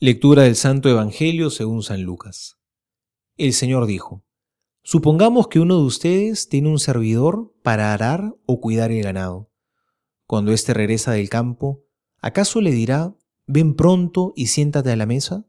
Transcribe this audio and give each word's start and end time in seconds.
Lectura 0.00 0.44
del 0.44 0.54
Santo 0.54 0.88
Evangelio 0.88 1.50
según 1.50 1.82
San 1.82 2.02
Lucas. 2.02 2.56
El 3.36 3.52
Señor 3.52 3.86
dijo, 3.86 4.24
Supongamos 4.84 5.48
que 5.48 5.58
uno 5.58 5.76
de 5.78 5.86
ustedes 5.86 6.48
tiene 6.48 6.68
un 6.68 6.78
servidor 6.78 7.52
para 7.64 7.92
arar 7.92 8.36
o 8.46 8.60
cuidar 8.60 8.92
el 8.92 9.02
ganado. 9.02 9.50
Cuando 10.24 10.52
éste 10.52 10.72
regresa 10.72 11.10
del 11.10 11.28
campo, 11.28 11.84
¿acaso 12.20 12.60
le 12.60 12.70
dirá, 12.70 13.16
ven 13.48 13.74
pronto 13.74 14.32
y 14.36 14.46
siéntate 14.46 14.92
a 14.92 14.96
la 14.96 15.04
mesa? 15.04 15.48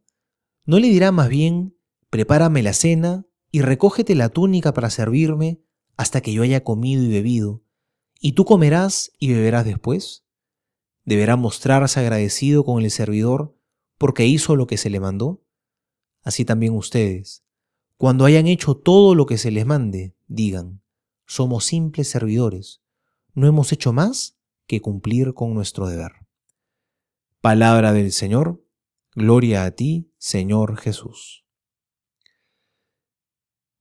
¿No 0.65 0.79
le 0.79 0.87
dirá 0.87 1.11
más 1.11 1.29
bien, 1.29 1.77
prepárame 2.09 2.63
la 2.63 2.73
cena 2.73 3.27
y 3.51 3.61
recógete 3.61 4.15
la 4.15 4.29
túnica 4.29 4.73
para 4.73 4.89
servirme 4.89 5.61
hasta 5.95 6.21
que 6.21 6.33
yo 6.33 6.41
haya 6.41 6.63
comido 6.63 7.03
y 7.03 7.07
bebido, 7.07 7.61
y 8.19 8.31
tú 8.31 8.45
comerás 8.45 9.11
y 9.19 9.31
beberás 9.31 9.65
después? 9.65 10.25
Deberá 11.05 11.35
mostrarse 11.35 11.99
agradecido 11.99 12.65
con 12.65 12.83
el 12.83 12.89
servidor 12.89 13.58
porque 13.99 14.25
hizo 14.25 14.55
lo 14.55 14.65
que 14.65 14.77
se 14.77 14.89
le 14.89 14.99
mandó? 14.99 15.43
Así 16.23 16.45
también 16.45 16.73
ustedes, 16.73 17.43
cuando 17.97 18.25
hayan 18.25 18.47
hecho 18.47 18.75
todo 18.75 19.13
lo 19.13 19.25
que 19.25 19.37
se 19.37 19.51
les 19.51 19.65
mande, 19.65 20.15
digan, 20.27 20.81
somos 21.27 21.65
simples 21.65 22.07
servidores, 22.07 22.81
no 23.33 23.45
hemos 23.45 23.71
hecho 23.71 23.93
más 23.93 24.39
que 24.65 24.81
cumplir 24.81 25.33
con 25.33 25.53
nuestro 25.53 25.87
deber. 25.87 26.13
Palabra 27.41 27.93
del 27.93 28.11
Señor, 28.11 28.63
gloria 29.15 29.65
a 29.65 29.71
ti, 29.71 30.11
Señor 30.17 30.77
Jesús. 30.77 31.45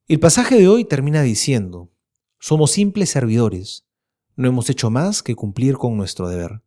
El 0.09 0.19
pasaje 0.19 0.57
de 0.57 0.69
hoy 0.69 0.85
termina 0.85 1.23
diciendo, 1.23 1.93
somos 2.41 2.73
simples 2.73 3.11
servidores, 3.11 3.87
no 4.35 4.49
hemos 4.49 4.69
hecho 4.69 4.91
más 4.91 5.23
que 5.23 5.37
cumplir 5.37 5.77
con 5.77 5.97
nuestro 5.97 6.29
deber. 6.29 6.63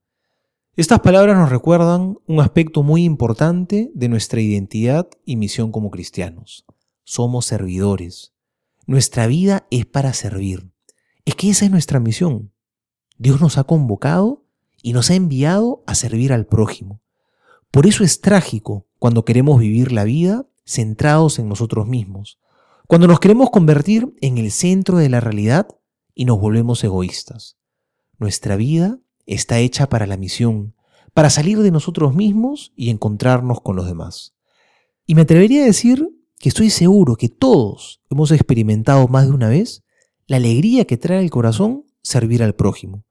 Estas 0.78 1.02
palabras 1.02 1.38
nos 1.38 1.50
recuerdan 1.50 2.18
un 2.28 2.40
aspecto 2.40 2.82
muy 2.82 3.04
importante 3.04 3.92
de 3.94 4.08
nuestra 4.08 4.40
identidad 4.40 5.10
y 5.26 5.36
misión 5.36 5.70
como 5.70 5.92
cristianos. 5.92 6.66
Somos 7.04 7.46
servidores. 7.46 8.34
Nuestra 8.88 9.28
vida 9.28 9.68
es 9.70 9.86
para 9.86 10.14
servir. 10.14 10.72
Es 11.26 11.36
que 11.36 11.50
esa 11.50 11.66
es 11.66 11.72
nuestra 11.72 12.00
misión. 12.00 12.54
Dios 13.18 13.42
nos 13.42 13.58
ha 13.58 13.66
convocado 13.66 14.46
y 14.82 14.94
nos 14.94 15.10
ha 15.10 15.16
enviado 15.16 15.84
a 15.88 15.94
servir 15.94 16.32
al 16.32 16.46
prójimo. 16.46 17.02
Por 17.70 17.86
eso 17.86 18.06
es 18.06 18.22
trágico 18.22 18.88
cuando 18.98 19.26
queremos 19.26 19.60
vivir 19.60 19.92
la 19.92 20.06
vida 20.06 20.48
centrados 20.66 21.38
en 21.38 21.50
nosotros 21.50 21.86
mismos, 21.86 22.40
cuando 22.88 23.08
nos 23.08 23.20
queremos 23.20 23.50
convertir 23.50 24.14
en 24.22 24.38
el 24.38 24.52
centro 24.52 25.00
de 25.00 25.10
la 25.10 25.20
realidad 25.20 25.68
y 26.16 26.24
nos 26.24 26.40
volvemos 26.40 26.82
egoístas. 26.86 27.58
Nuestra 28.20 28.56
vida 28.56 29.00
está 29.26 29.60
hecha 29.60 29.90
para 29.90 30.08
la 30.08 30.18
misión, 30.18 30.76
para 31.14 31.30
salir 31.30 31.60
de 31.60 31.72
nosotros 31.72 32.16
mismos 32.16 32.72
y 32.76 32.90
encontrarnos 32.90 33.62
con 33.62 33.76
los 33.76 33.86
demás. 33.86 34.34
Y 35.06 35.16
me 35.16 35.22
atrevería 35.22 35.64
a 35.64 35.66
decir 35.66 36.10
que 36.40 36.50
estoy 36.50 36.70
seguro 36.70 37.16
que 37.16 37.30
todos 37.30 38.02
hemos 38.10 38.32
experimentado 38.32 39.08
más 39.08 39.28
de 39.28 39.34
una 39.34 39.50
vez 39.50 39.84
la 40.28 40.38
alegría 40.38 40.86
que 40.86 40.98
trae 40.98 41.20
al 41.20 41.30
corazón 41.30 41.86
servir 42.02 42.42
al 42.42 42.56
prójimo, 42.56 43.04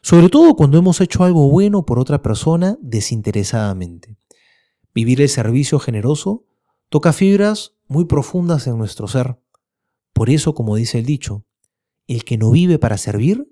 sobre 0.00 0.28
todo 0.28 0.54
cuando 0.54 0.78
hemos 0.78 1.00
hecho 1.00 1.24
algo 1.24 1.48
bueno 1.48 1.84
por 1.84 1.98
otra 1.98 2.22
persona 2.22 2.78
desinteresadamente. 2.80 4.16
Vivir 4.94 5.20
el 5.20 5.28
servicio 5.28 5.78
generoso 5.78 6.44
toca 6.88 7.12
fibras 7.12 7.74
muy 7.88 8.04
profundas 8.04 8.66
en 8.66 8.78
nuestro 8.78 9.08
ser. 9.08 9.38
Por 10.12 10.30
eso, 10.30 10.54
como 10.54 10.76
dice 10.76 10.98
el 10.98 11.06
dicho, 11.06 11.44
el 12.06 12.24
que 12.24 12.38
no 12.38 12.50
vive 12.50 12.78
para 12.78 12.98
servir, 12.98 13.50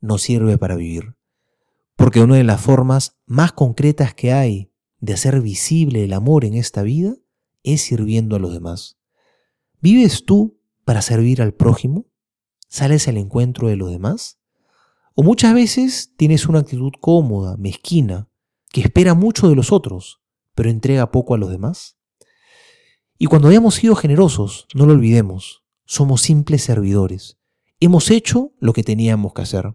no 0.00 0.18
sirve 0.18 0.58
para 0.58 0.76
vivir. 0.76 1.15
Porque 1.96 2.20
una 2.20 2.36
de 2.36 2.44
las 2.44 2.60
formas 2.60 3.16
más 3.26 3.52
concretas 3.52 4.14
que 4.14 4.32
hay 4.32 4.70
de 5.00 5.14
hacer 5.14 5.40
visible 5.40 6.04
el 6.04 6.12
amor 6.12 6.44
en 6.44 6.54
esta 6.54 6.82
vida 6.82 7.16
es 7.62 7.82
sirviendo 7.82 8.36
a 8.36 8.38
los 8.38 8.52
demás. 8.52 8.98
¿Vives 9.80 10.24
tú 10.24 10.60
para 10.84 11.02
servir 11.02 11.42
al 11.42 11.54
prójimo? 11.54 12.06
¿Sales 12.68 13.08
al 13.08 13.16
encuentro 13.16 13.68
de 13.68 13.76
los 13.76 13.90
demás? 13.90 14.38
¿O 15.14 15.22
muchas 15.22 15.54
veces 15.54 16.12
tienes 16.16 16.46
una 16.46 16.60
actitud 16.60 16.92
cómoda, 17.00 17.56
mezquina, 17.56 18.28
que 18.70 18.82
espera 18.82 19.14
mucho 19.14 19.48
de 19.48 19.56
los 19.56 19.72
otros, 19.72 20.20
pero 20.54 20.68
entrega 20.68 21.10
poco 21.10 21.34
a 21.34 21.38
los 21.38 21.50
demás? 21.50 21.96
Y 23.18 23.26
cuando 23.26 23.48
hayamos 23.48 23.76
sido 23.76 23.94
generosos, 23.94 24.66
no 24.74 24.84
lo 24.84 24.92
olvidemos, 24.92 25.64
somos 25.86 26.20
simples 26.20 26.62
servidores. 26.62 27.38
Hemos 27.80 28.10
hecho 28.10 28.52
lo 28.58 28.74
que 28.74 28.82
teníamos 28.82 29.32
que 29.32 29.42
hacer. 29.42 29.74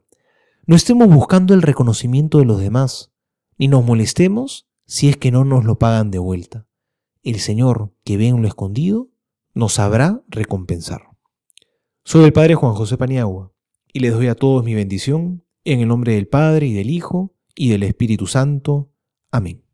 No 0.71 0.77
estemos 0.77 1.09
buscando 1.09 1.53
el 1.53 1.63
reconocimiento 1.63 2.37
de 2.37 2.45
los 2.45 2.61
demás, 2.61 3.11
ni 3.57 3.67
nos 3.67 3.83
molestemos 3.83 4.69
si 4.85 5.09
es 5.09 5.17
que 5.17 5.29
no 5.29 5.43
nos 5.43 5.65
lo 5.65 5.77
pagan 5.77 6.11
de 6.11 6.17
vuelta. 6.17 6.65
El 7.23 7.41
Señor, 7.41 7.93
que 8.05 8.15
ve 8.15 8.29
en 8.29 8.41
lo 8.41 8.47
escondido, 8.47 9.09
nos 9.53 9.73
sabrá 9.73 10.23
recompensar. 10.29 11.09
Soy 12.05 12.23
el 12.23 12.31
Padre 12.31 12.55
Juan 12.55 12.73
José 12.73 12.95
Paniagua, 12.95 13.51
y 13.91 13.99
les 13.99 14.13
doy 14.13 14.27
a 14.27 14.35
todos 14.35 14.63
mi 14.63 14.73
bendición, 14.73 15.43
en 15.65 15.81
el 15.81 15.89
nombre 15.89 16.13
del 16.13 16.29
Padre 16.29 16.67
y 16.67 16.73
del 16.73 16.89
Hijo 16.89 17.35
y 17.53 17.67
del 17.67 17.83
Espíritu 17.83 18.25
Santo. 18.25 18.93
Amén. 19.29 19.65